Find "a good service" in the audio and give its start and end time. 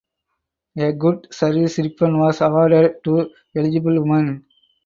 0.77-1.77